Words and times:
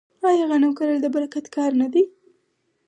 آیا 0.29 0.45
غنم 0.49 0.71
کرل 0.77 0.97
د 1.03 1.07
برکت 1.15 1.45
کار 1.55 1.71
نه 1.81 1.87
دی؟ 1.93 2.03